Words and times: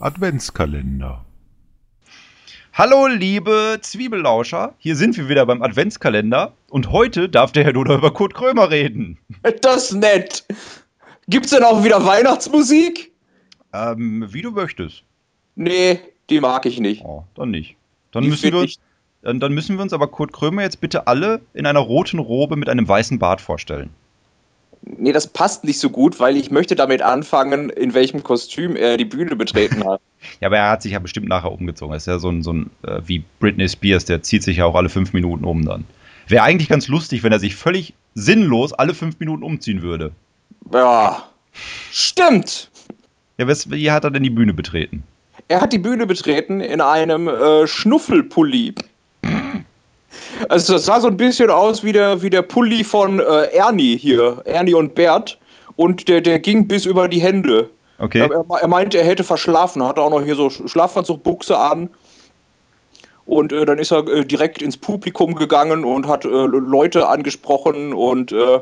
Adventskalender. 0.00 1.24
Hallo, 2.72 3.08
liebe 3.08 3.78
Zwiebellauscher. 3.80 4.74
Hier 4.78 4.94
sind 4.94 5.16
wir 5.16 5.28
wieder 5.28 5.44
beim 5.44 5.60
Adventskalender. 5.60 6.52
Und 6.70 6.92
heute 6.92 7.28
darf 7.28 7.50
der 7.50 7.64
Herr 7.64 7.72
Doder 7.72 7.96
über 7.96 8.12
Kurt 8.12 8.34
Krömer 8.34 8.70
reden. 8.70 9.18
Das 9.62 9.90
ist 9.90 9.94
nett. 9.94 10.44
Gibt's 11.26 11.50
denn 11.50 11.64
auch 11.64 11.82
wieder 11.82 12.06
Weihnachtsmusik? 12.06 13.10
Ähm, 13.72 14.26
wie 14.32 14.42
du 14.42 14.52
möchtest. 14.52 15.02
Nee, 15.56 15.98
die 16.30 16.40
mag 16.40 16.64
ich 16.66 16.78
nicht. 16.78 17.04
Oh, 17.04 17.24
dann 17.34 17.50
nicht. 17.50 17.74
Dann 18.12 18.22
Die 18.22 18.30
müssen, 18.30 18.52
wir 18.52 18.60
uns, 18.60 18.78
dann, 19.22 19.40
dann 19.40 19.52
müssen 19.52 19.76
wir 19.76 19.82
uns 19.82 19.92
aber 19.92 20.06
Kurt 20.06 20.32
Krömer 20.32 20.62
jetzt 20.62 20.80
bitte 20.80 21.08
alle 21.08 21.40
in 21.54 21.66
einer 21.66 21.80
roten 21.80 22.20
Robe 22.20 22.54
mit 22.54 22.68
einem 22.68 22.86
weißen 22.86 23.18
Bart 23.18 23.40
vorstellen. 23.40 23.90
Nee, 24.82 25.12
das 25.12 25.26
passt 25.26 25.64
nicht 25.64 25.78
so 25.80 25.90
gut, 25.90 26.18
weil 26.20 26.36
ich 26.36 26.50
möchte 26.50 26.74
damit 26.76 27.02
anfangen, 27.02 27.68
in 27.70 27.94
welchem 27.94 28.22
Kostüm 28.22 28.76
er 28.76 28.96
die 28.96 29.04
Bühne 29.04 29.36
betreten 29.36 29.84
hat. 29.84 30.00
Ja, 30.40 30.48
aber 30.48 30.56
er 30.58 30.70
hat 30.70 30.82
sich 30.82 30.92
ja 30.92 30.98
bestimmt 30.98 31.28
nachher 31.28 31.52
umgezogen. 31.52 31.92
Er 31.92 31.98
ist 31.98 32.08
ja 32.08 32.18
so 32.18 32.28
ein, 32.28 32.42
so 32.42 32.52
ein 32.52 32.70
äh, 32.82 33.00
wie 33.06 33.22
Britney 33.38 33.68
Spears, 33.68 34.04
der 34.04 34.20
zieht 34.20 34.42
sich 34.42 34.56
ja 34.56 34.64
auch 34.64 34.74
alle 34.74 34.88
fünf 34.88 35.12
Minuten 35.12 35.44
um 35.44 35.64
dann. 35.64 35.84
Wäre 36.26 36.42
eigentlich 36.42 36.68
ganz 36.68 36.88
lustig, 36.88 37.22
wenn 37.22 37.30
er 37.30 37.38
sich 37.38 37.54
völlig 37.54 37.94
sinnlos 38.16 38.72
alle 38.72 38.94
fünf 38.94 39.20
Minuten 39.20 39.44
umziehen 39.44 39.80
würde. 39.80 40.10
Ja, 40.72 41.22
stimmt. 41.92 42.68
Ja, 43.38 43.46
wes- 43.46 43.70
wie 43.70 43.92
hat 43.92 44.02
er 44.02 44.10
denn 44.10 44.24
die 44.24 44.30
Bühne 44.30 44.54
betreten? 44.54 45.04
Er 45.46 45.60
hat 45.60 45.72
die 45.72 45.78
Bühne 45.78 46.04
betreten 46.06 46.60
in 46.60 46.80
einem 46.80 47.28
äh, 47.28 47.68
Schnuffelpulli. 47.68 48.74
Also 50.48 50.74
das 50.74 50.86
sah 50.86 51.00
so 51.00 51.08
ein 51.08 51.16
bisschen 51.16 51.50
aus 51.50 51.82
wie 51.84 51.92
der, 51.92 52.22
wie 52.22 52.30
der 52.30 52.42
Pulli 52.42 52.84
von 52.84 53.20
äh, 53.20 53.46
Ernie 53.52 53.96
hier, 53.96 54.42
Ernie 54.44 54.74
und 54.74 54.94
Bert. 54.94 55.38
Und 55.76 56.08
der, 56.08 56.20
der 56.20 56.38
ging 56.38 56.66
bis 56.66 56.86
über 56.86 57.08
die 57.08 57.20
Hände. 57.20 57.70
Okay. 57.98 58.20
Er, 58.20 58.44
er, 58.60 58.68
meinte, 58.68 58.98
er 58.98 59.04
hätte 59.04 59.24
verschlafen, 59.24 59.82
hatte 59.82 60.00
auch 60.00 60.10
noch 60.10 60.22
hier 60.22 60.34
so 60.34 60.50
Schlafanzugbuchse 60.50 61.56
an. 61.56 61.88
Und 63.26 63.52
äh, 63.52 63.66
dann 63.66 63.78
ist 63.78 63.92
er 63.92 64.06
äh, 64.08 64.24
direkt 64.24 64.62
ins 64.62 64.76
Publikum 64.76 65.34
gegangen 65.34 65.84
und 65.84 66.06
hat 66.06 66.24
äh, 66.24 66.28
Leute 66.28 67.08
angesprochen 67.08 67.92
und 67.92 68.32
äh, 68.32 68.60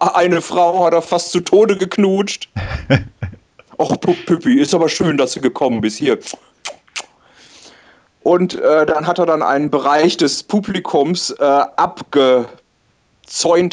eine 0.00 0.42
Frau 0.42 0.84
hat 0.84 0.92
er 0.92 1.02
fast 1.02 1.30
zu 1.30 1.40
Tode 1.40 1.76
geknutscht. 1.76 2.48
Och, 3.78 3.98
Püppi, 3.98 4.60
ist 4.60 4.74
aber 4.74 4.90
schön, 4.90 5.16
dass 5.16 5.32
du 5.32 5.40
gekommen 5.40 5.80
bist. 5.80 5.98
Hier. 5.98 6.18
Und 8.22 8.54
äh, 8.54 8.86
dann 8.86 9.06
hat 9.06 9.18
er 9.18 9.26
dann 9.26 9.42
einen 9.42 9.70
Bereich 9.70 10.16
des 10.16 10.42
Publikums 10.42 11.30
äh, 11.30 11.44
abgezäunt, 11.44 12.48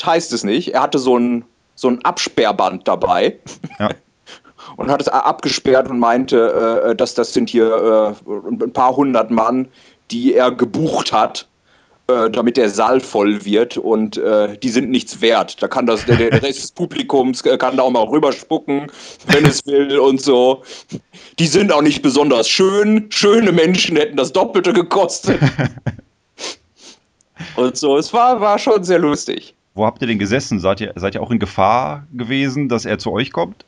heißt 0.06 0.32
es 0.34 0.44
nicht. 0.44 0.74
Er 0.74 0.82
hatte 0.84 1.00
so 1.00 1.18
ein, 1.18 1.46
so 1.76 1.90
ein 1.90 2.04
Absperrband 2.04 2.88
dabei 2.88 3.38
Ja. 3.80 3.90
und 4.78 4.90
hat 4.90 5.02
es 5.02 5.10
abgesperrt 5.10 5.90
und 5.90 6.00
meinte, 6.00 6.86
äh, 6.90 6.96
dass 6.96 7.14
das 7.14 7.34
sind 7.34 7.50
hier 7.50 8.16
äh, 8.26 8.30
ein 8.50 8.72
paar 8.72 8.96
hundert 8.96 9.32
Mann, 9.32 9.68
die 10.12 10.34
er 10.34 10.52
gebucht 10.52 11.12
hat, 11.12 11.48
äh, 12.08 12.30
damit 12.30 12.56
der 12.56 12.70
Saal 12.70 13.02
voll 13.02 13.44
wird 13.44 13.78
und 13.78 14.18
äh, 14.18 14.58
die 14.58 14.70
sind 14.70 14.90
nichts 14.90 15.20
wert. 15.20 15.62
Da 15.62 15.68
kann 15.68 15.86
das 15.86 16.06
der, 16.06 16.16
der 16.16 16.42
Rest 16.42 16.64
des 16.64 16.72
Publikums 16.72 17.42
äh, 17.42 17.58
kann 17.58 17.76
da 17.76 17.84
auch 17.84 17.92
mal 17.92 18.04
rüberspucken, 18.04 18.90
wenn 19.28 19.46
es 19.46 19.66
will 19.66 20.00
und 20.00 20.22
so. 20.22 20.64
Die 21.38 21.48
sind 21.48 21.72
auch 21.72 21.82
nicht 21.82 22.02
besonders 22.02 22.48
schön. 22.48 23.08
Schöne 23.10 23.52
Menschen 23.52 23.98
hätten 23.98 24.16
das 24.16 24.32
Doppelte 24.32 24.72
gekostet. 24.72 25.40
und 27.58 27.76
so, 27.76 27.98
es 27.98 28.14
war, 28.14 28.40
war 28.40 28.58
schon 28.58 28.86
sehr 28.86 29.00
lustig. 29.00 29.54
Wo 29.74 29.86
habt 29.86 30.02
ihr 30.02 30.08
denn 30.08 30.18
gesessen? 30.18 30.60
Seid 30.60 30.80
ihr, 30.80 30.94
seid 30.96 31.16
ihr 31.16 31.22
auch 31.22 31.32
in 31.32 31.40
Gefahr 31.40 32.08
gewesen, 32.14 32.70
dass 32.70 32.86
er 32.86 33.00
zu 33.00 33.12
euch 33.12 33.34
kommt? 33.34 33.66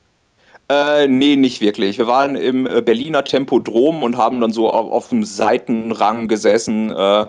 Äh, 0.70 1.08
nee, 1.08 1.36
nicht 1.36 1.62
wirklich. 1.62 1.98
Wir 1.98 2.08
waren 2.08 2.36
im 2.36 2.68
äh, 2.68 2.82
Berliner 2.82 3.24
Tempodrom 3.24 4.02
und 4.02 4.16
haben 4.18 4.40
dann 4.40 4.52
so 4.52 4.72
auf, 4.72 4.92
auf 4.92 5.10
dem 5.10 5.24
Seitenrang 5.24 6.28
gesessen. 6.28 6.92
Äh, 6.92 7.26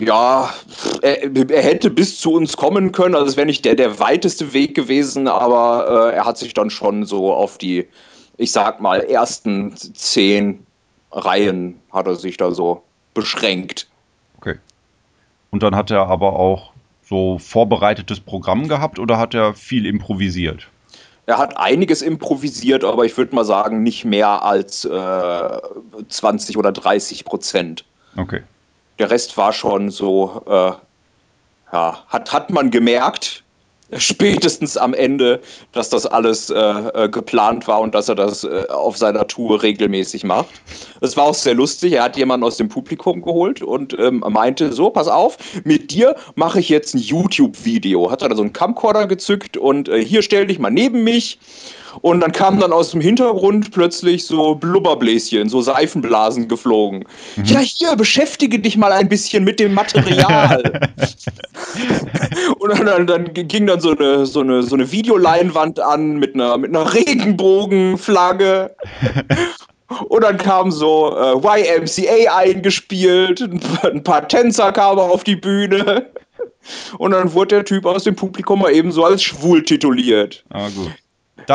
ja, 0.00 0.52
er, 1.02 1.50
er 1.50 1.62
hätte 1.62 1.90
bis 1.90 2.20
zu 2.20 2.32
uns 2.32 2.56
kommen 2.56 2.92
können. 2.92 3.14
Also 3.14 3.26
es 3.26 3.36
wäre 3.36 3.46
nicht 3.46 3.64
der, 3.64 3.74
der 3.74 3.98
weiteste 3.98 4.52
Weg 4.52 4.74
gewesen, 4.74 5.28
aber 5.28 6.10
äh, 6.12 6.16
er 6.16 6.24
hat 6.24 6.38
sich 6.38 6.54
dann 6.54 6.70
schon 6.70 7.04
so 7.04 7.32
auf 7.32 7.58
die, 7.58 7.86
ich 8.36 8.52
sag 8.52 8.80
mal, 8.80 9.00
ersten 9.00 9.76
zehn 9.76 10.66
Reihen 11.10 11.78
hat 11.92 12.06
er 12.06 12.16
sich 12.16 12.36
da 12.36 12.52
so 12.52 12.82
beschränkt. 13.14 13.88
Okay. 14.38 14.56
Und 15.50 15.62
dann 15.62 15.76
hat 15.76 15.90
er 15.90 16.06
aber 16.06 16.34
auch 16.38 16.72
so 17.04 17.38
vorbereitetes 17.38 18.20
Programm 18.20 18.68
gehabt 18.68 18.98
oder 18.98 19.18
hat 19.18 19.34
er 19.34 19.54
viel 19.54 19.84
improvisiert? 19.84 20.68
Er 21.26 21.38
hat 21.38 21.56
einiges 21.56 22.02
improvisiert, 22.02 22.84
aber 22.84 23.04
ich 23.04 23.16
würde 23.16 23.34
mal 23.34 23.44
sagen, 23.44 23.82
nicht 23.82 24.04
mehr 24.04 24.42
als 24.42 24.84
äh, 24.84 25.60
20 26.08 26.56
oder 26.56 26.72
30 26.72 27.24
Prozent. 27.24 27.84
Okay. 28.16 28.42
Der 28.98 29.10
Rest 29.10 29.36
war 29.36 29.52
schon 29.52 29.90
so, 29.90 30.42
äh, 30.46 30.72
ja, 31.72 32.04
hat, 32.08 32.32
hat 32.32 32.50
man 32.50 32.70
gemerkt, 32.70 33.42
spätestens 33.98 34.76
am 34.76 34.94
Ende, 34.94 35.40
dass 35.72 35.90
das 35.90 36.06
alles 36.06 36.50
äh, 36.50 36.58
äh, 36.58 37.08
geplant 37.08 37.68
war 37.68 37.80
und 37.80 37.94
dass 37.94 38.08
er 38.08 38.14
das 38.14 38.44
äh, 38.44 38.64
auf 38.70 38.96
seiner 38.96 39.26
Tour 39.26 39.62
regelmäßig 39.62 40.24
macht. 40.24 40.48
Es 41.00 41.16
war 41.16 41.24
auch 41.24 41.34
sehr 41.34 41.54
lustig. 41.54 41.94
Er 41.94 42.04
hat 42.04 42.16
jemanden 42.16 42.44
aus 42.44 42.56
dem 42.56 42.68
Publikum 42.68 43.22
geholt 43.22 43.62
und 43.62 43.98
ähm, 43.98 44.24
meinte: 44.28 44.72
So, 44.72 44.90
pass 44.90 45.08
auf, 45.08 45.36
mit 45.64 45.90
dir 45.90 46.16
mache 46.36 46.60
ich 46.60 46.68
jetzt 46.68 46.94
ein 46.94 46.98
YouTube-Video. 46.98 48.10
Hat 48.10 48.22
er 48.22 48.30
da 48.30 48.36
so 48.36 48.42
einen 48.42 48.52
Camcorder 48.52 49.06
gezückt 49.06 49.56
und 49.56 49.88
äh, 49.88 50.04
hier 50.04 50.22
stell 50.22 50.46
dich 50.46 50.58
mal 50.58 50.70
neben 50.70 51.04
mich. 51.04 51.38
Und 52.00 52.20
dann 52.20 52.32
kamen 52.32 52.58
dann 52.60 52.72
aus 52.72 52.90
dem 52.90 53.00
Hintergrund 53.00 53.70
plötzlich 53.70 54.26
so 54.26 54.54
Blubberbläschen, 54.54 55.48
so 55.48 55.60
Seifenblasen 55.60 56.48
geflogen. 56.48 57.04
Ja, 57.44 57.60
hier, 57.60 57.94
beschäftige 57.96 58.58
dich 58.58 58.76
mal 58.76 58.92
ein 58.92 59.08
bisschen 59.08 59.44
mit 59.44 59.60
dem 59.60 59.74
Material. 59.74 60.62
Und 62.58 62.70
dann, 62.72 62.86
dann, 62.86 63.06
dann 63.06 63.34
ging 63.34 63.66
dann 63.66 63.80
so 63.80 63.96
eine, 63.96 64.26
so 64.26 64.40
eine, 64.40 64.62
so 64.62 64.74
eine 64.74 64.90
Videoleinwand 64.90 65.80
an 65.80 66.16
mit 66.16 66.34
einer, 66.34 66.58
mit 66.58 66.74
einer 66.74 66.92
Regenbogenflagge. 66.92 68.74
Und 70.08 70.24
dann 70.24 70.38
kam 70.38 70.70
so 70.70 71.14
äh, 71.16 71.34
YMCA 71.36 72.36
eingespielt, 72.36 73.40
ein 73.42 73.60
paar, 73.60 73.90
ein 73.90 74.02
paar 74.02 74.26
Tänzer 74.28 74.72
kamen 74.72 74.98
auf 74.98 75.24
die 75.24 75.36
Bühne. 75.36 76.06
Und 76.98 77.10
dann 77.10 77.32
wurde 77.32 77.56
der 77.56 77.64
Typ 77.64 77.86
aus 77.86 78.04
dem 78.04 78.14
Publikum 78.14 78.60
mal 78.60 78.72
eben 78.72 78.92
so 78.92 79.04
als 79.04 79.22
schwul 79.22 79.62
tituliert. 79.62 80.44
Ah, 80.50 80.68
gut. 80.68 80.92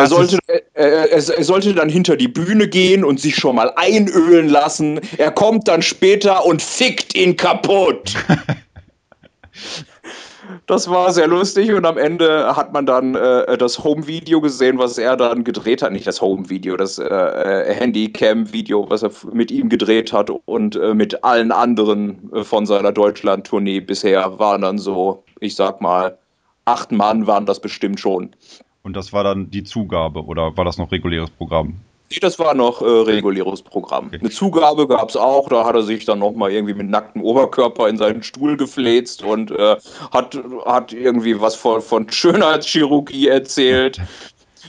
Er 0.02 0.08
sollte, 0.08 0.38
er, 0.48 0.62
er, 0.74 1.12
er 1.12 1.44
sollte 1.44 1.74
dann 1.74 1.90
hinter 1.90 2.16
die 2.16 2.28
Bühne 2.28 2.68
gehen 2.68 3.04
und 3.04 3.20
sich 3.20 3.36
schon 3.36 3.56
mal 3.56 3.72
einölen 3.76 4.50
lassen. 4.50 5.00
Er 5.18 5.32
kommt 5.32 5.68
dann 5.68 5.82
später 5.82 6.46
und 6.46 6.62
fickt 6.62 7.16
ihn 7.16 7.36
kaputt. 7.36 8.14
Das 10.66 10.90
war 10.90 11.12
sehr 11.14 11.28
lustig 11.28 11.72
und 11.74 11.86
am 11.86 11.98
Ende 11.98 12.56
hat 12.56 12.74
man 12.74 12.86
dann 12.86 13.16
äh, 13.16 13.58
das 13.58 13.84
Home-Video 13.84 14.42
gesehen, 14.42 14.78
was 14.78 14.98
er 14.98 15.16
dann 15.16 15.44
gedreht 15.44 15.82
hat. 15.82 15.92
Nicht 15.92 16.08
das 16.08 16.22
Home-Video, 16.22 16.76
das 16.76 17.00
äh, 17.00 17.06
äh, 17.06 17.74
Handycam-Video, 17.74 18.90
was 18.90 19.04
er 19.04 19.12
mit 19.32 19.50
ihm 19.50 19.70
gedreht 19.70 20.12
hat 20.12 20.30
und 20.46 20.76
äh, 20.76 20.94
mit 20.94 21.24
allen 21.24 21.52
anderen 21.52 22.32
äh, 22.34 22.44
von 22.44 22.66
seiner 22.66 22.92
Deutschland-Tournee 22.92 23.80
bisher 23.80 24.40
waren 24.40 24.62
dann 24.62 24.78
so, 24.78 25.24
ich 25.40 25.56
sag 25.56 25.82
mal, 25.82 26.18
acht 26.66 26.92
Mann 26.92 27.28
waren 27.28 27.46
das 27.46 27.62
bestimmt 27.62 28.00
schon. 28.00 28.32
Und 28.88 28.94
das 28.94 29.12
war 29.12 29.26
dann 29.26 29.52
die 29.52 29.66
Zugabe 29.66 30.24
oder 30.24 30.56
war 30.56 30.64
das 30.64 30.78
noch 30.78 30.94
reguläres 30.94 31.30
Programm? 31.30 31.74
Nee, 32.10 32.20
das 32.22 32.40
war 32.40 32.54
noch 32.54 32.82
äh, 32.82 32.86
reguläres 32.86 33.62
Programm. 33.62 34.10
Eine 34.14 34.30
Zugabe 34.30 34.88
gab 34.88 35.10
es 35.10 35.18
auch, 35.18 35.50
da 35.50 35.66
hat 35.66 35.76
er 35.76 35.84
sich 35.84 36.06
dann 36.06 36.20
nochmal 36.20 36.54
irgendwie 36.54 36.74
mit 36.74 36.90
nacktem 36.90 37.22
Oberkörper 37.22 37.90
in 37.90 37.98
seinen 37.98 38.24
Stuhl 38.24 38.56
gefläzt 38.56 39.24
und 39.24 39.52
äh, 39.52 39.76
hat, 40.14 40.40
hat 40.66 40.94
irgendwie 40.94 41.42
was 41.42 41.56
von, 41.56 41.82
von 41.82 42.10
Schönheitschirurgie 42.10 43.28
erzählt. 43.28 44.00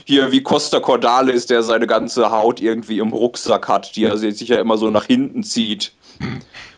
Hier 0.03 0.33
wie 0.33 0.43
Costa 0.43 0.81
Cordalis, 0.81 1.45
der 1.45 1.63
seine 1.63 1.87
ganze 1.87 2.29
Haut 2.29 2.59
irgendwie 2.59 2.99
im 2.99 3.13
Rucksack 3.13 3.69
hat, 3.69 3.95
die 3.95 4.03
er 4.03 4.17
sich 4.17 4.49
ja 4.49 4.59
immer 4.59 4.77
so 4.77 4.89
nach 4.89 5.05
hinten 5.05 5.43
zieht. 5.43 5.93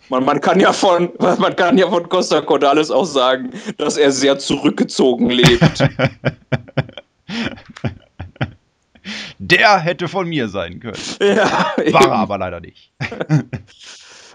Man, 0.10 0.26
man, 0.26 0.42
kann 0.42 0.60
ja 0.60 0.74
von, 0.74 1.10
man 1.40 1.56
kann 1.56 1.80
ja 1.80 1.90
von 1.90 2.08
Costa 2.08 2.40
Cordalis 2.42 2.92
auch 2.92 3.06
sagen, 3.06 3.50
dass 3.78 3.98
er 3.98 4.12
sehr 4.12 4.38
zurückgezogen 4.38 5.32
lebt. 5.32 5.90
Der 9.40 9.80
hätte 9.80 10.08
von 10.08 10.28
mir 10.28 10.48
sein 10.50 10.80
können. 10.80 10.98
ja, 11.22 11.74
War 11.92 12.06
er 12.06 12.12
aber 12.12 12.38
leider 12.38 12.60
nicht. 12.60 12.92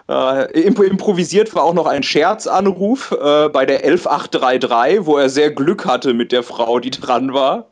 Äh, 0.08 0.60
imp 0.62 0.80
improvisiert 0.80 1.54
war 1.54 1.62
auch 1.62 1.74
noch 1.74 1.86
ein 1.86 2.02
Scherzanruf 2.02 3.12
äh, 3.12 3.48
bei 3.48 3.64
der 3.66 3.84
11833, 3.84 5.06
wo 5.06 5.16
er 5.16 5.28
sehr 5.28 5.52
Glück 5.52 5.86
hatte 5.86 6.14
mit 6.14 6.32
der 6.32 6.42
Frau, 6.42 6.80
die 6.80 6.90
dran 6.90 7.32
war. 7.32 7.70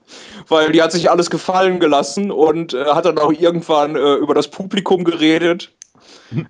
Weil 0.48 0.72
die 0.72 0.82
hat 0.82 0.92
sich 0.92 1.10
alles 1.10 1.30
gefallen 1.30 1.80
gelassen 1.80 2.30
und 2.30 2.74
äh, 2.74 2.84
hat 2.84 3.06
dann 3.06 3.18
auch 3.18 3.32
irgendwann 3.32 3.96
äh, 3.96 4.14
über 4.14 4.34
das 4.34 4.48
Publikum 4.48 5.02
geredet. 5.04 5.72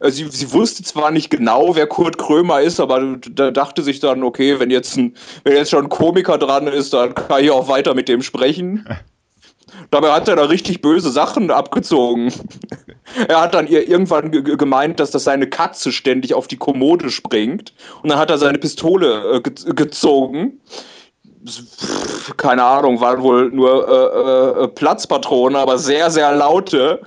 Äh, 0.01 0.11
Sie, 0.11 0.27
sie 0.31 0.53
wusste 0.53 0.83
zwar 0.83 1.11
nicht 1.11 1.31
genau, 1.31 1.75
wer 1.75 1.87
Kurt 1.87 2.19
Krömer 2.19 2.61
ist, 2.61 2.81
aber 2.81 3.17
da 3.31 3.51
dachte 3.51 3.83
sich 3.83 4.01
dann, 4.01 4.23
okay, 4.23 4.59
wenn 4.61 4.71
jetzt, 4.71 4.97
ein, 4.97 5.15
wenn 5.45 5.57
jetzt 5.57 5.71
schon 5.71 5.85
ein 5.85 5.89
Komiker 5.89 6.39
dran 6.39 6.67
ist, 6.67 6.93
dann 6.93 7.15
kann 7.15 7.43
ich 7.43 7.51
auch 7.51 7.69
weiter 7.69 7.95
mit 7.95 8.09
dem 8.09 8.23
sprechen. 8.23 8.87
Dabei 9.91 10.13
hat 10.13 10.29
er 10.29 10.37
da 10.37 10.45
richtig 10.45 10.83
böse 10.83 11.11
Sachen 11.11 11.51
abgezogen. 11.51 12.33
Er 13.29 13.41
hat 13.41 13.55
dann 13.55 13.67
ihr 13.67 13.89
irgendwann 13.89 14.31
gemeint, 14.31 15.01
dass 15.01 15.11
das 15.11 15.25
seine 15.25 15.49
Katze 15.49 15.93
ständig 15.93 16.35
auf 16.35 16.49
die 16.49 16.57
Kommode 16.57 17.11
springt. 17.11 17.75
Und 18.03 18.11
dann 18.11 18.19
hat 18.19 18.31
er 18.31 18.39
seine 18.39 18.59
Pistole 18.59 19.37
äh, 19.37 19.41
ge 19.41 19.75
gezogen. 19.75 20.61
Keine 22.37 22.65
Ahnung, 22.65 23.01
waren 23.01 23.23
wohl 23.23 23.51
nur 23.51 23.89
äh, 23.89 24.65
äh, 24.65 24.69
Platzpatronen, 24.69 25.57
aber 25.57 25.77
sehr, 25.77 26.11
sehr 26.11 26.35
laute. 26.35 27.01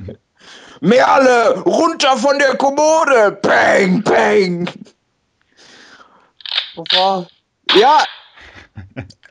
Merle, 0.81 1.59
runter 1.61 2.17
von 2.17 2.37
der 2.37 2.55
Kommode! 2.55 3.39
Bang, 3.41 4.03
bang! 4.03 4.69
Ja, 7.75 8.03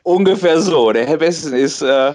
ungefähr 0.03 0.59
so. 0.61 0.91
Der 0.91 1.07
Herr 1.07 1.17
Besten 1.17 1.53
ist. 1.53 1.81
Äh, 1.81 2.13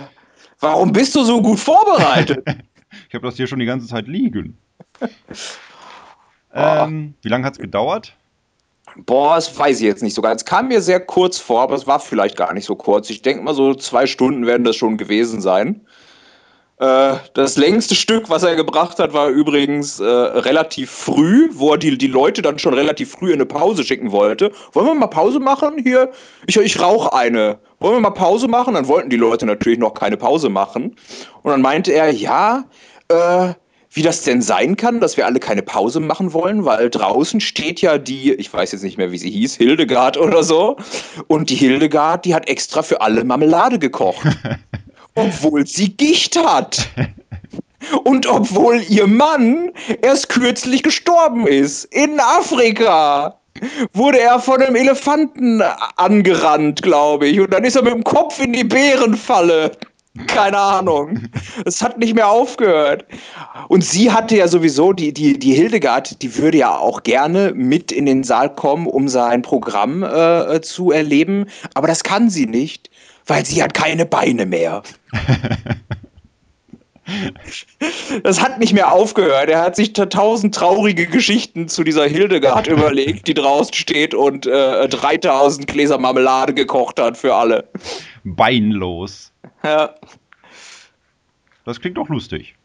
warum 0.61 0.93
bist 0.93 1.15
du 1.15 1.25
so 1.25 1.41
gut 1.41 1.59
vorbereitet? 1.59 2.45
ich 3.09 3.15
habe 3.15 3.27
das 3.27 3.37
hier 3.37 3.47
schon 3.47 3.59
die 3.59 3.67
ganze 3.67 3.87
Zeit 3.87 4.07
liegen. 4.07 4.59
ähm, 6.55 7.15
wie 7.23 7.29
lange 7.29 7.47
hat 7.47 7.55
es 7.55 7.59
gedauert? 7.59 8.15
Boah, 8.97 9.37
das 9.37 9.59
weiß 9.59 9.81
ich 9.81 9.87
jetzt 9.87 10.03
nicht 10.03 10.15
sogar. 10.15 10.35
Es 10.35 10.45
kam 10.45 10.69
mir 10.69 10.83
sehr 10.83 11.01
kurz 11.01 11.39
vor, 11.39 11.63
aber 11.63 11.75
es 11.75 11.87
war 11.87 11.99
vielleicht 11.99 12.37
gar 12.37 12.53
nicht 12.53 12.67
so 12.67 12.77
kurz. 12.77 13.09
Ich 13.09 13.23
denke 13.23 13.43
mal, 13.43 13.55
so 13.55 13.75
zwei 13.75 14.07
Stunden 14.07 14.47
werden 14.47 14.65
das 14.65 14.77
schon 14.77 14.99
gewesen 14.99 15.41
sein. 15.41 15.87
Äh, 16.83 17.19
das 17.35 17.57
längste 17.57 17.95
Stück, 17.95 18.29
was 18.29 18.43
er 18.43 18.57
gebracht 18.57 18.99
hat, 18.99 19.13
war 19.13 19.29
übrigens 19.29 20.01
äh, 20.01 20.05
relativ 20.05 20.91
früh, 20.91 21.49
wo 21.53 21.71
er 21.71 21.79
die, 21.79 21.97
die 21.97 22.09
Leute 22.09 22.43
dann 22.43 22.59
schon 22.59 22.75
relativ 22.75 23.13
früh 23.13 23.29
in 23.29 23.35
eine 23.35 23.47
Pause 23.47 23.85
schicken 23.85 24.11
wollte. 24.11 24.51
Wollen 24.73 24.87
wir 24.89 24.95
mal 24.95 25.07
Pause 25.07 25.39
machen? 25.39 25.79
Hier, 25.81 26.11
ich, 26.49 26.57
ich 26.57 26.81
rauche 26.81 27.13
eine. 27.13 27.61
Wollen 27.79 27.95
wir 27.95 28.01
mal 28.01 28.11
Pause 28.11 28.49
machen? 28.49 28.75
Dann 28.75 28.89
wollten 28.89 29.11
die 29.11 29.17
Leute 29.17 29.47
natürlich 29.47 29.79
noch 29.79 29.95
keine 29.95 30.17
Pause 30.17 30.49
machen. 30.49 30.97
Und 31.45 31.53
dann 31.53 31.63
meinte 31.63 31.93
er, 31.93 32.11
ja, 32.11 32.65
äh, 33.07 33.55
wie 33.93 34.03
das 34.03 34.25
denn 34.25 34.43
sein 34.43 34.75
kann, 34.75 34.99
dass 34.99 35.17
wir 35.17 35.27
alle 35.27 35.39
keine 35.39 35.63
Pause 35.63 36.01
machen 36.01 36.33
wollen, 36.33 36.65
weil 36.65 36.91
draußen 36.91 37.41
steht 37.41 37.81
ja 37.81 37.97
die, 37.97 38.33
ich 38.33 38.53
weiß 38.53 38.73
jetzt 38.73 38.83
nicht 38.83 38.99
mehr, 38.99 39.13
wie 39.13 39.19
sie 39.19 39.31
hieß, 39.31 39.55
Hildegard 39.55 40.17
oder 40.17 40.43
so. 40.43 40.77
Und 41.29 41.49
die 41.49 41.55
Hildegard, 41.55 42.25
die 42.25 42.35
hat 42.35 42.49
extra 42.49 42.83
für 42.83 43.03
alle 43.03 43.23
Marmelade 43.23 43.79
gekocht. 43.79 44.27
obwohl 45.15 45.67
sie 45.67 45.97
Gicht 45.97 46.37
hat. 46.37 46.89
Und 48.05 48.27
obwohl 48.27 48.81
ihr 48.89 49.07
Mann 49.07 49.73
erst 50.03 50.29
kürzlich 50.29 50.83
gestorben 50.83 51.47
ist. 51.47 51.85
In 51.87 52.21
Afrika 52.21 53.37
wurde 53.93 54.21
er 54.21 54.39
von 54.39 54.63
einem 54.63 54.77
Elefanten 54.77 55.63
angerannt, 55.97 56.83
glaube 56.83 57.27
ich. 57.27 57.41
Und 57.41 57.53
dann 57.53 57.65
ist 57.65 57.77
er 57.77 57.83
mit 57.83 57.93
dem 57.93 58.05
Kopf 58.05 58.41
in 58.41 58.53
die 58.53 58.65
Bärenfalle. 58.65 59.73
Keine 60.27 60.59
Ahnung. 60.59 61.21
Es 61.65 61.81
hat 61.81 61.97
nicht 61.99 62.15
mehr 62.15 62.29
aufgehört. 62.29 63.07
Und 63.69 63.83
sie 63.83 64.13
hatte 64.13 64.37
ja 64.37 64.47
sowieso, 64.47 64.93
die, 64.93 65.15
die, 65.15 65.39
die 65.39 65.55
Hildegard, 65.55 66.21
die 66.21 66.37
würde 66.37 66.59
ja 66.59 66.77
auch 66.77 67.03
gerne 67.03 67.53
mit 67.55 67.91
in 67.93 68.05
den 68.05 68.23
Saal 68.23 68.55
kommen, 68.55 68.87
um 68.87 69.09
sein 69.09 69.41
Programm 69.41 70.03
äh, 70.03 70.61
zu 70.61 70.91
erleben. 70.91 71.47
Aber 71.75 71.87
das 71.87 72.05
kann 72.05 72.29
sie 72.29 72.47
nicht, 72.47 72.91
weil 73.27 73.47
sie 73.47 73.63
hat 73.63 73.73
keine 73.73 74.05
Beine 74.07 74.47
mehr. 74.47 74.83
Das 78.23 78.41
hat 78.41 78.61
nicht 78.61 78.73
mehr 78.73 78.93
aufgehört. 78.93 79.49
Er 79.49 79.61
hat 79.61 79.75
sich 79.75 79.93
tausend 79.93 80.55
traurige 80.55 81.07
Geschichten 81.07 81.67
zu 81.67 81.83
dieser 81.83 82.07
Hildegard 82.07 82.69
überlegt, 82.69 83.27
die 83.27 83.35
draußen 83.35 83.75
steht 83.75 84.15
und 84.15 84.47
äh, 84.47 84.89
3000 84.89 85.67
Gläser 85.67 85.99
Marmelade 85.99 86.55
gekocht 86.55 87.01
hat 87.01 87.17
für 87.17 87.35
alle. 87.35 87.69
Beinlos. 88.23 89.32
Ja. 89.65 89.95
Das 91.65 91.81
klingt 91.81 91.97
doch 91.97 92.09
lustig. 92.09 92.57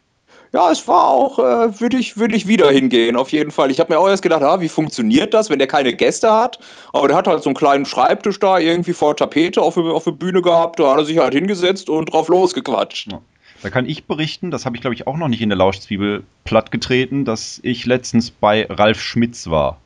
Ja, 0.54 0.72
es 0.72 0.88
war 0.88 1.10
auch, 1.10 1.40
äh, 1.40 1.80
würde 1.80 1.98
ich, 1.98 2.18
würd 2.18 2.34
ich 2.34 2.48
wieder 2.48 2.72
hingehen, 2.72 3.18
auf 3.18 3.32
jeden 3.32 3.52
Fall. 3.52 3.70
Ich 3.70 3.80
habe 3.80 3.94
mir 3.94 4.00
auch 4.00 4.08
erst 4.08 4.24
gedacht, 4.24 4.42
ah, 4.44 4.62
wie 4.62 4.70
funktioniert 4.70 5.34
das, 5.34 5.50
wenn 5.50 5.60
der 5.60 5.68
keine 5.68 5.94
Gäste 5.94 6.32
hat? 6.32 6.60
Aber 6.94 7.08
der 7.10 7.18
hat 7.18 7.28
halt 7.28 7.44
so 7.44 7.50
einen 7.50 7.56
kleinen 7.56 7.86
Schreibtisch 7.86 8.40
da 8.40 8.58
irgendwie 8.58 8.94
vor 8.94 9.16
Tapete 9.16 9.62
auf, 9.62 9.78
auf 9.78 10.06
der 10.06 10.12
Bühne 10.12 10.42
gehabt. 10.42 10.80
Da 10.80 10.92
hat 10.92 11.00
er 11.00 11.06
sich 11.06 11.18
halt 11.18 11.34
hingesetzt 11.34 11.90
und 11.90 12.12
drauf 12.14 12.30
losgequatscht. 12.30 13.12
Ja. 13.12 13.22
Da 13.62 13.70
kann 13.70 13.88
ich 13.88 14.06
berichten, 14.06 14.52
das 14.52 14.66
habe 14.66 14.76
ich 14.76 14.82
glaube 14.82 14.94
ich 14.94 15.08
auch 15.08 15.18
noch 15.18 15.28
nicht 15.28 15.42
in 15.42 15.50
der 15.50 15.58
Lauschzwiebel 15.58 16.24
plattgetreten, 16.46 17.26
dass 17.26 17.60
ich 17.64 17.86
letztens 17.86 18.32
bei 18.32 18.68
Ralf 18.70 19.02
Schmitz 19.02 19.50
war. 19.50 19.80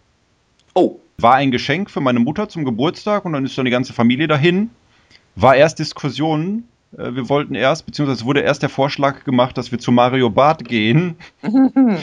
Oh. 0.73 0.97
War 1.17 1.35
ein 1.35 1.51
Geschenk 1.51 1.89
für 1.89 2.01
meine 2.01 2.19
Mutter 2.19 2.49
zum 2.49 2.65
Geburtstag 2.65 3.25
und 3.25 3.33
dann 3.33 3.45
ist 3.45 3.57
dann 3.57 3.65
die 3.65 3.71
ganze 3.71 3.93
Familie 3.93 4.27
dahin. 4.27 4.69
War 5.35 5.55
erst 5.55 5.79
Diskussionen, 5.79 6.67
wir 6.91 7.29
wollten 7.29 7.55
erst, 7.55 7.85
beziehungsweise 7.85 8.25
wurde 8.25 8.41
erst 8.41 8.61
der 8.61 8.69
Vorschlag 8.69 9.23
gemacht, 9.23 9.57
dass 9.57 9.71
wir 9.71 9.79
zu 9.79 9.91
Mario 9.91 10.29
Barth 10.29 10.65
gehen. 10.65 11.15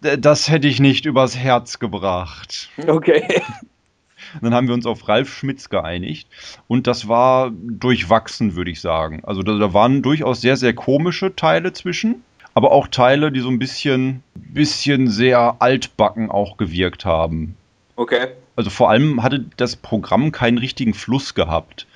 das 0.00 0.48
hätte 0.48 0.68
ich 0.68 0.80
nicht 0.80 1.06
übers 1.06 1.36
Herz 1.36 1.78
gebracht. 1.78 2.70
Okay. 2.86 3.42
Dann 4.42 4.52
haben 4.52 4.66
wir 4.66 4.74
uns 4.74 4.86
auf 4.86 5.06
Ralf 5.08 5.32
Schmitz 5.32 5.68
geeinigt 5.68 6.28
und 6.66 6.86
das 6.86 7.06
war 7.06 7.52
durchwachsen, 7.52 8.56
würde 8.56 8.72
ich 8.72 8.80
sagen. 8.80 9.22
Also 9.24 9.42
da, 9.42 9.56
da, 9.58 9.72
waren 9.72 10.02
durchaus 10.02 10.40
sehr, 10.40 10.56
sehr 10.56 10.74
komische 10.74 11.36
Teile 11.36 11.72
zwischen, 11.72 12.24
aber 12.52 12.72
auch 12.72 12.88
Teile, 12.88 13.30
die 13.30 13.40
so 13.40 13.48
ein 13.48 13.60
bisschen, 13.60 14.24
bisschen 14.34 15.08
sehr 15.08 15.56
altbacken 15.60 16.30
auch 16.32 16.56
gewirkt 16.56 17.04
haben. 17.04 17.54
Okay. 17.94 18.28
Also 18.56 18.70
vor 18.70 18.90
allem 18.90 19.22
hatte 19.22 19.44
das 19.56 19.76
Programm 19.76 20.32
keinen 20.32 20.58
richtigen 20.58 20.94
Fluss 20.94 21.34
gehabt 21.34 21.86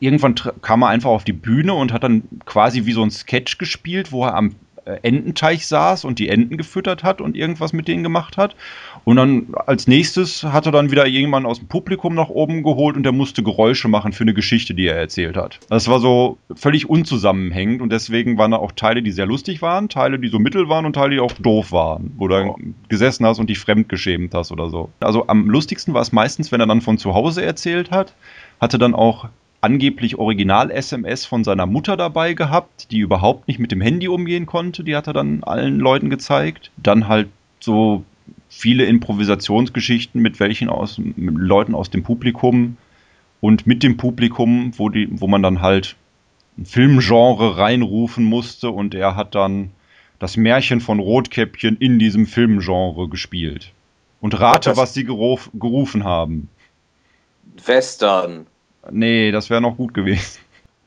irgendwann 0.00 0.34
kam 0.62 0.82
er 0.82 0.88
einfach 0.88 1.10
auf 1.10 1.24
die 1.24 1.32
Bühne 1.32 1.74
und 1.74 1.92
hat 1.92 2.04
dann 2.04 2.22
quasi 2.44 2.86
wie 2.86 2.92
so 2.92 3.02
ein 3.02 3.10
Sketch 3.10 3.58
gespielt, 3.58 4.12
wo 4.12 4.24
er 4.24 4.34
am 4.34 4.54
äh, 4.86 4.98
Ententeich 5.02 5.66
saß 5.66 6.04
und 6.04 6.20
die 6.20 6.28
Enten 6.28 6.56
gefüttert 6.56 7.02
hat 7.02 7.20
und 7.20 7.36
irgendwas 7.36 7.72
mit 7.72 7.88
denen 7.88 8.04
gemacht 8.04 8.36
hat. 8.36 8.54
Und 9.04 9.16
dann 9.16 9.48
als 9.66 9.88
nächstes 9.88 10.44
hat 10.44 10.66
er 10.66 10.72
dann 10.72 10.90
wieder 10.90 11.06
jemanden 11.06 11.48
aus 11.48 11.58
dem 11.58 11.68
Publikum 11.68 12.14
nach 12.14 12.28
oben 12.28 12.62
geholt 12.62 12.96
und 12.96 13.02
der 13.02 13.12
musste 13.12 13.42
Geräusche 13.42 13.88
machen 13.88 14.12
für 14.12 14.24
eine 14.24 14.34
Geschichte, 14.34 14.74
die 14.74 14.86
er 14.86 14.96
erzählt 14.96 15.36
hat. 15.36 15.58
Das 15.68 15.88
war 15.88 15.98
so 15.98 16.38
völlig 16.54 16.88
unzusammenhängend 16.88 17.82
und 17.82 17.90
deswegen 17.90 18.38
waren 18.38 18.52
da 18.52 18.58
auch 18.58 18.72
Teile, 18.72 19.02
die 19.02 19.10
sehr 19.10 19.26
lustig 19.26 19.60
waren, 19.60 19.88
Teile, 19.88 20.20
die 20.20 20.28
so 20.28 20.38
mittel 20.38 20.68
waren 20.68 20.86
und 20.86 20.92
Teile, 20.92 21.16
die 21.16 21.20
auch 21.20 21.32
doof 21.32 21.72
waren, 21.72 22.12
wo 22.16 22.28
du 22.28 22.36
oh. 22.36 22.56
gesessen 22.88 23.26
hast 23.26 23.40
und 23.40 23.50
dich 23.50 23.58
fremdgeschämt 23.58 24.34
hast 24.34 24.52
oder 24.52 24.70
so. 24.70 24.90
Also 25.00 25.26
am 25.26 25.50
lustigsten 25.50 25.94
war 25.94 26.02
es 26.02 26.12
meistens, 26.12 26.52
wenn 26.52 26.60
er 26.60 26.66
dann 26.66 26.80
von 26.80 26.98
zu 26.98 27.14
Hause 27.14 27.44
erzählt 27.44 27.90
hat, 27.90 28.14
hatte 28.60 28.78
dann 28.78 28.94
auch 28.94 29.28
angeblich 29.66 30.16
Original-SMS 30.16 31.26
von 31.26 31.42
seiner 31.42 31.66
Mutter 31.66 31.96
dabei 31.96 32.34
gehabt, 32.34 32.92
die 32.92 33.00
überhaupt 33.00 33.48
nicht 33.48 33.58
mit 33.58 33.72
dem 33.72 33.80
Handy 33.80 34.06
umgehen 34.06 34.46
konnte. 34.46 34.84
Die 34.84 34.94
hat 34.94 35.08
er 35.08 35.12
dann 35.12 35.42
allen 35.42 35.80
Leuten 35.80 36.08
gezeigt. 36.08 36.70
Dann 36.76 37.08
halt 37.08 37.28
so 37.58 38.04
viele 38.48 38.84
Improvisationsgeschichten 38.84 40.22
mit 40.22 40.38
welchen 40.38 40.68
aus 40.68 40.98
mit 40.98 41.34
Leuten 41.36 41.74
aus 41.74 41.90
dem 41.90 42.04
Publikum 42.04 42.76
und 43.40 43.66
mit 43.66 43.82
dem 43.82 43.96
Publikum, 43.96 44.70
wo 44.76 44.88
die, 44.88 45.08
wo 45.10 45.26
man 45.26 45.42
dann 45.42 45.62
halt 45.62 45.96
ein 46.56 46.64
Filmgenre 46.64 47.58
reinrufen 47.58 48.24
musste 48.24 48.70
und 48.70 48.94
er 48.94 49.16
hat 49.16 49.34
dann 49.34 49.70
das 50.20 50.36
Märchen 50.36 50.80
von 50.80 51.00
Rotkäppchen 51.00 51.76
in 51.76 51.98
diesem 51.98 52.26
Filmgenre 52.26 53.08
gespielt. 53.08 53.72
Und 54.20 54.40
rate, 54.40 54.76
was 54.76 54.94
sie 54.94 55.04
gerufen 55.04 56.04
haben. 56.04 56.48
Western. 57.64 58.46
Nee, 58.90 59.30
das 59.30 59.50
wäre 59.50 59.60
noch 59.60 59.76
gut 59.76 59.94
gewesen. 59.94 60.40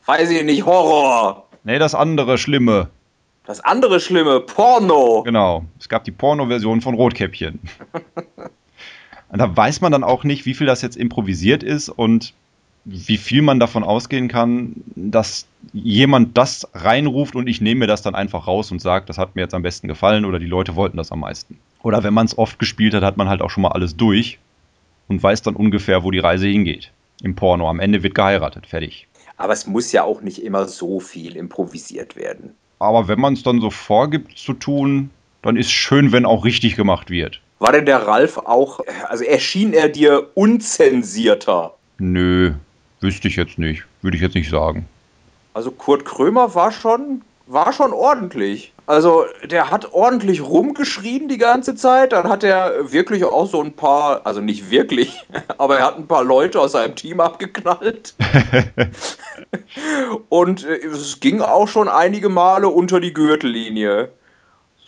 Weiß 0.06 0.29
ich 0.32 0.44
nicht, 0.44 0.65
Horror. 0.65 1.46
Nee, 1.63 1.79
das 1.79 1.96
andere 1.96 2.38
Schlimme. 2.38 2.89
Das 3.46 3.60
andere 3.60 4.00
Schlimme, 4.00 4.39
Porno. 4.41 5.24
Genau, 5.24 5.65
es 5.79 5.89
gab 5.89 6.03
die 6.03 6.12
Porno-Version 6.12 6.82
von 6.82 6.96
Rotkäppchen. 6.96 7.60
und 9.29 9.39
da 9.39 9.56
weiß 9.56 9.82
man 9.82 9.91
dann 9.91 10.03
auch 10.03 10.24
nicht, 10.24 10.46
wie 10.46 10.53
viel 10.53 10.68
das 10.68 10.82
jetzt 10.82 10.98
improvisiert 10.98 11.63
ist 11.63 11.89
und 11.89 12.34
wie 12.86 13.18
viel 13.18 13.41
man 13.41 13.60
davon 13.60 13.84
ausgehen 13.84 14.29
kann, 14.29 14.75
dass 14.96 15.48
jemand 15.74 16.38
das 16.38 16.68
reinruft 16.74 17.36
und 17.36 17.48
ich 17.48 17.60
nehme 17.60 17.82
mir 17.82 17.88
das 17.88 18.01
dann 18.01 18.15
einfach 18.15 18.48
raus 18.48 18.72
und 18.72 18.82
sage, 18.82 19.06
das 19.06 19.18
hat 19.18 19.36
mir 19.36 19.41
jetzt 19.41 19.53
am 19.53 19.62
besten 19.62 19.88
gefallen 19.88 20.25
oder 20.25 20.39
die 20.39 20.46
Leute 20.46 20.75
wollten 20.75 20.98
das 20.98 21.12
am 21.12 21.20
meisten. 21.20 21.60
Oder 21.84 22.03
wenn 22.03 22.13
man 22.13 22.25
es 22.25 22.38
oft 22.38 22.58
gespielt 22.58 22.94
hat, 22.94 23.03
hat 23.03 23.18
man 23.18 23.29
halt 23.29 23.41
auch 23.41 23.50
schon 23.50 23.63
mal 23.63 23.72
alles 23.72 23.98
durch 23.98 24.39
und 25.08 25.22
weiß 25.22 25.41
dann 25.41 25.56
ungefähr, 25.56 26.03
wo 26.03 26.12
die 26.12 26.20
Reise 26.20 26.48
hingeht 26.48 26.91
im 27.23 27.35
Porno. 27.35 27.69
Am 27.69 27.79
Ende 27.79 28.03
wird 28.03 28.15
geheiratet, 28.15 28.67
fertig. 28.67 29.07
Aber 29.38 29.53
es 29.53 29.67
muss 29.67 29.91
ja 29.91 30.03
auch 30.03 30.21
nicht 30.21 30.43
immer 30.43 30.65
so 30.65 30.99
viel 30.99 31.35
improvisiert 31.35 32.15
werden. 32.15 32.55
Aber 32.79 33.07
wenn 33.07 33.19
man 33.19 33.33
es 33.33 33.43
dann 33.43 33.61
so 33.61 33.69
vorgibt 33.69 34.38
zu 34.38 34.53
tun, 34.53 35.09
dann 35.41 35.57
ist 35.57 35.71
schön, 35.71 36.11
wenn 36.11 36.25
auch 36.25 36.45
richtig 36.45 36.75
gemacht 36.75 37.09
wird. 37.09 37.41
War 37.59 37.73
denn 37.73 37.85
der 37.85 38.07
Ralf 38.07 38.38
auch, 38.38 38.79
also 39.07 39.23
erschien 39.23 39.73
er 39.73 39.89
dir 39.89 40.29
unzensierter? 40.33 41.73
Nö, 41.97 42.53
wüsste 43.01 43.27
ich 43.27 43.35
jetzt 43.35 43.57
nicht, 43.57 43.83
würde 44.01 44.15
ich 44.15 44.23
jetzt 44.23 44.35
nicht 44.35 44.49
sagen. 44.49 44.88
Also 45.53 45.71
Kurt 45.71 46.05
Krömer 46.05 46.55
war 46.55 46.71
schon 46.71 47.21
war 47.50 47.74
schon 47.74 47.94
ordentlich. 47.94 48.74
Also 48.86 49.25
der 49.44 49.70
hat 49.72 49.94
ordentlich 49.94 50.41
rumgeschrien 50.41 51.27
die 51.27 51.38
ganze 51.38 51.75
Zeit. 51.75 52.12
Dann 52.12 52.29
hat 52.29 52.44
er 52.44 52.91
wirklich 52.91 53.24
auch 53.24 53.48
so 53.48 53.62
ein 53.62 53.74
paar, 53.74 54.25
also 54.25 54.39
nicht 54.39 54.72
wirklich, 54.72 55.25
aber 55.58 55.79
er 55.79 55.88
hat 55.88 55.98
ein 55.98 56.08
paar 56.08 56.24
Leute 56.24 56.60
aus 56.60 56.72
seinem 56.72 56.96
Team 56.96 57.20
abgeknallt. 57.20 58.15
Und 60.29 60.65
äh, 60.65 60.77
es 60.86 61.20
ging 61.20 61.41
auch 61.41 61.68
schon 61.68 61.89
einige 61.89 62.29
Male 62.29 62.70
unter 62.70 63.00
die 63.00 63.13
Gürtellinie. 63.13 64.10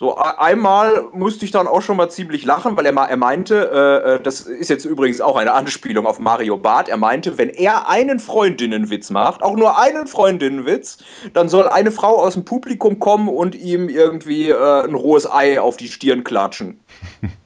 So, 0.02 0.16
einmal 0.16 1.10
musste 1.14 1.46
ich 1.46 1.52
dann 1.52 1.68
auch 1.68 1.84
schon 1.84 1.96
mal 1.96 2.10
ziemlich 2.10 2.44
lachen, 2.44 2.76
weil 2.76 2.88
er, 2.88 2.96
er 2.96 3.18
meinte, 3.18 3.70
äh, 3.72 4.16
äh, 4.16 4.20
das 4.20 4.42
ist 4.42 4.72
jetzt 4.72 4.84
übrigens 4.84 5.22
auch 5.22 5.36
eine 5.36 5.54
Anspielung 5.54 6.08
auf 6.08 6.18
Mario 6.18 6.58
Barth, 6.58 6.90
er 6.90 6.98
meinte, 6.98 7.38
wenn 7.38 7.50
er 7.50 7.88
einen 7.88 8.20
Freundinnenwitz 8.20 9.12
macht, 9.12 9.44
auch 9.44 9.56
nur 9.56 9.78
einen 9.78 10.08
Freundinnenwitz, 10.08 10.98
dann 11.34 11.50
soll 11.50 11.70
eine 11.70 11.92
Frau 11.92 12.16
aus 12.20 12.34
dem 12.34 12.46
Publikum 12.46 12.98
kommen 12.98 13.30
und 13.30 13.54
ihm 13.54 13.90
irgendwie 13.90 14.50
äh, 14.50 14.84
ein 14.84 14.96
rohes 14.96 15.32
Ei 15.32 15.62
auf 15.62 15.78
die 15.78 15.88
Stirn 15.88 16.24
klatschen. 16.24 16.80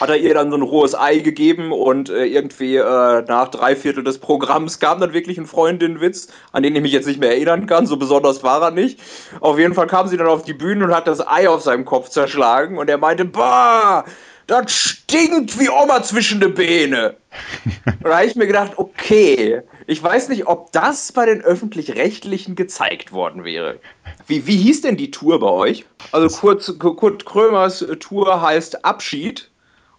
hat 0.00 0.08
er 0.08 0.16
ihr 0.16 0.34
dann 0.34 0.50
so 0.50 0.56
ein 0.56 0.62
rohes 0.62 0.94
Ei 0.94 1.18
gegeben 1.18 1.72
und 1.72 2.10
äh, 2.10 2.24
irgendwie 2.24 2.76
äh, 2.76 3.22
nach 3.22 3.48
drei 3.48 3.76
Viertel 3.76 4.04
des 4.04 4.18
Programms 4.18 4.78
kam 4.78 5.00
dann 5.00 5.12
wirklich 5.12 5.38
ein 5.38 5.46
Freundinnenwitz, 5.46 6.28
an 6.52 6.62
den 6.62 6.74
ich 6.76 6.82
mich 6.82 6.92
jetzt 6.92 7.06
nicht 7.06 7.20
mehr 7.20 7.30
erinnern 7.30 7.66
kann, 7.66 7.86
so 7.86 7.96
besonders 7.96 8.42
war 8.42 8.62
er 8.62 8.70
nicht. 8.70 9.00
Auf 9.40 9.58
jeden 9.58 9.74
Fall 9.74 9.86
kam 9.86 10.08
sie 10.08 10.16
dann 10.16 10.26
auf 10.26 10.42
die 10.42 10.54
Bühne 10.54 10.84
und 10.84 10.94
hat 10.94 11.06
das 11.06 11.26
Ei 11.26 11.48
auf 11.48 11.62
seinem 11.62 11.84
Kopf 11.84 12.08
zerschlagen 12.08 12.78
und 12.78 12.90
er 12.90 12.98
meinte, 12.98 13.24
bah, 13.24 14.04
das 14.46 14.72
stinkt 14.72 15.58
wie 15.58 15.68
Oma 15.68 16.02
zwischen 16.02 16.40
den 16.40 16.54
Beine. 16.54 17.16
und 17.86 18.04
da 18.04 18.18
habe 18.18 18.26
ich 18.26 18.36
mir 18.36 18.46
gedacht, 18.46 18.72
okay, 18.76 19.62
ich 19.86 20.02
weiß 20.02 20.28
nicht, 20.28 20.46
ob 20.46 20.72
das 20.72 21.12
bei 21.12 21.26
den 21.26 21.42
Öffentlich-Rechtlichen 21.42 22.54
gezeigt 22.54 23.12
worden 23.12 23.44
wäre. 23.44 23.78
Wie, 24.26 24.46
wie 24.46 24.56
hieß 24.56 24.82
denn 24.82 24.96
die 24.96 25.10
Tour 25.10 25.40
bei 25.40 25.50
euch? 25.50 25.84
Also 26.12 26.28
Kurt, 26.36 26.78
Kurt 26.78 27.24
Krömers 27.24 27.84
Tour 28.00 28.40
heißt 28.40 28.84
Abschied 28.84 29.50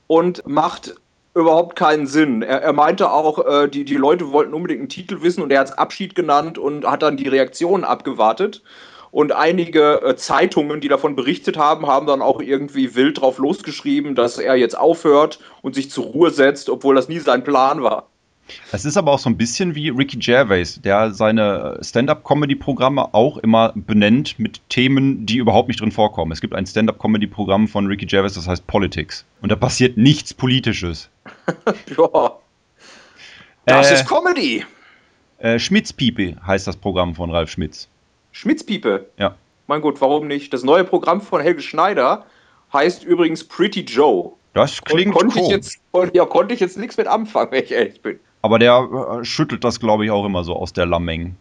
und 0.07 0.47
macht 0.47 0.95
überhaupt 1.33 1.75
keinen 1.75 2.07
Sinn. 2.07 2.41
Er, 2.41 2.61
er 2.61 2.73
meinte 2.73 3.11
auch, 3.11 3.45
äh, 3.45 3.67
die, 3.67 3.85
die 3.85 3.95
Leute 3.95 4.31
wollten 4.31 4.53
unbedingt 4.53 4.79
einen 4.79 4.89
Titel 4.89 5.21
wissen 5.21 5.41
und 5.43 5.51
er 5.51 5.59
hat 5.59 5.67
es 5.67 5.77
Abschied 5.77 6.15
genannt 6.15 6.57
und 6.57 6.85
hat 6.89 7.03
dann 7.03 7.17
die 7.17 7.27
Reaktionen 7.27 7.83
abgewartet. 7.83 8.63
Und 9.11 9.31
einige 9.31 10.01
äh, 10.01 10.15
Zeitungen, 10.15 10.81
die 10.81 10.89
davon 10.89 11.15
berichtet 11.15 11.57
haben, 11.57 11.87
haben 11.87 12.07
dann 12.07 12.21
auch 12.21 12.41
irgendwie 12.41 12.95
wild 12.95 13.21
drauf 13.21 13.37
losgeschrieben, 13.37 14.15
dass 14.15 14.37
er 14.37 14.55
jetzt 14.55 14.77
aufhört 14.77 15.39
und 15.61 15.75
sich 15.75 15.89
zur 15.89 16.05
Ruhe 16.05 16.31
setzt, 16.31 16.69
obwohl 16.69 16.95
das 16.95 17.07
nie 17.07 17.19
sein 17.19 17.43
Plan 17.43 17.83
war. 17.83 18.07
Es 18.71 18.85
ist 18.85 18.97
aber 18.97 19.11
auch 19.11 19.19
so 19.19 19.29
ein 19.29 19.37
bisschen 19.37 19.75
wie 19.75 19.89
Ricky 19.89 20.17
Gervais, 20.17 20.79
der 20.83 21.11
seine 21.11 21.79
Stand-up-Comedy-Programme 21.81 23.13
auch 23.13 23.37
immer 23.37 23.73
benennt 23.75 24.39
mit 24.39 24.61
Themen, 24.69 25.25
die 25.25 25.37
überhaupt 25.37 25.67
nicht 25.67 25.81
drin 25.81 25.91
vorkommen. 25.91 26.31
Es 26.31 26.41
gibt 26.41 26.55
ein 26.55 26.65
Stand-up-Comedy-Programm 26.65 27.67
von 27.67 27.87
Ricky 27.87 28.05
Gervais, 28.05 28.33
das 28.33 28.47
heißt 28.47 28.67
Politics. 28.67 29.25
Und 29.41 29.51
da 29.51 29.55
passiert 29.55 29.97
nichts 29.97 30.33
Politisches. 30.33 31.09
ja. 31.97 32.31
Das 33.65 33.91
äh, 33.91 33.95
ist 33.95 34.07
Comedy. 34.07 34.65
Äh, 35.39 35.59
Schmitzpiepe 35.59 36.35
heißt 36.45 36.67
das 36.67 36.77
Programm 36.77 37.15
von 37.15 37.31
Ralf 37.31 37.49
Schmitz. 37.49 37.87
Schmitzpiepe? 38.31 39.07
Ja. 39.17 39.35
Mein 39.67 39.81
Gott, 39.81 39.99
warum 39.99 40.27
nicht? 40.27 40.53
Das 40.53 40.63
neue 40.63 40.83
Programm 40.83 41.21
von 41.21 41.41
Helge 41.41 41.61
Schneider 41.61 42.25
heißt 42.73 43.03
übrigens 43.03 43.43
Pretty 43.43 43.81
Joe. 43.81 44.33
Das 44.53 44.81
klingt 44.83 45.15
Und 45.15 45.33
konnte 45.33 45.39
ich 45.39 45.49
jetzt, 45.49 45.79
ja, 46.13 46.25
konnte 46.25 46.53
ich 46.53 46.59
jetzt 46.59 46.77
nichts 46.77 46.97
mit 46.97 47.07
anfangen, 47.07 47.51
wenn 47.51 47.63
ich 47.63 47.71
ehrlich 47.71 48.01
bin. 48.01 48.19
Aber 48.41 48.59
der 48.59 49.19
äh, 49.21 49.25
schüttelt 49.25 49.63
das, 49.63 49.79
glaube 49.79 50.05
ich, 50.05 50.11
auch 50.11 50.25
immer 50.25 50.43
so 50.43 50.55
aus 50.55 50.73
der 50.73 50.85
Lameng. 50.85 51.35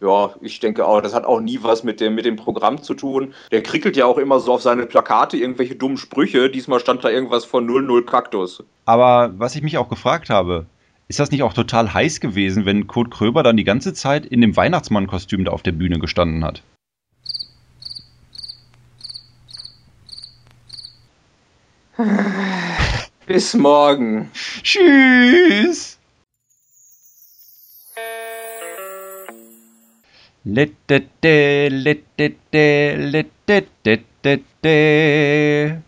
Ja, 0.00 0.30
ich 0.40 0.60
denke 0.60 0.86
auch, 0.86 1.02
das 1.02 1.12
hat 1.14 1.26
auch 1.26 1.40
nie 1.40 1.58
was 1.62 1.84
mit 1.84 2.00
dem, 2.00 2.14
mit 2.14 2.24
dem 2.24 2.36
Programm 2.36 2.82
zu 2.82 2.94
tun. 2.94 3.34
Der 3.50 3.62
krickelt 3.62 3.96
ja 3.96 4.06
auch 4.06 4.16
immer 4.16 4.40
so 4.40 4.54
auf 4.54 4.62
seine 4.62 4.86
Plakate 4.86 5.36
irgendwelche 5.36 5.76
dummen 5.76 5.98
Sprüche. 5.98 6.48
Diesmal 6.48 6.80
stand 6.80 7.04
da 7.04 7.10
irgendwas 7.10 7.44
von 7.44 7.66
00 7.66 8.04
Kaktus. 8.06 8.64
Aber 8.86 9.34
was 9.36 9.56
ich 9.56 9.62
mich 9.62 9.76
auch 9.76 9.90
gefragt 9.90 10.30
habe, 10.30 10.64
ist 11.08 11.20
das 11.20 11.30
nicht 11.30 11.42
auch 11.42 11.52
total 11.52 11.92
heiß 11.92 12.20
gewesen, 12.20 12.64
wenn 12.64 12.86
Kurt 12.86 13.10
Kröber 13.10 13.42
dann 13.42 13.58
die 13.58 13.64
ganze 13.64 13.92
Zeit 13.92 14.24
in 14.24 14.40
dem 14.40 14.56
Weihnachtsmann-Kostüm 14.56 15.44
da 15.44 15.50
auf 15.52 15.62
der 15.62 15.72
Bühne 15.72 15.98
gestanden 15.98 16.44
hat? 16.44 16.62
Bis 23.26 23.54
morgen. 23.54 24.30
Tschüss. 24.62 25.89
Lit 30.54 30.74
lit 30.88 31.08
lit 31.84 32.02
lit 32.18 32.36
lit 32.58 33.68
lit 33.84 34.44
lit. 34.62 35.82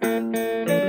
Thank 0.00 0.68
you. 0.68 0.83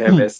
Herr 0.00 0.16
Westen. 0.16 0.37